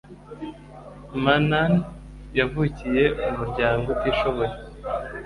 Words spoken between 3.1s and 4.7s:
mu muryango utishoboye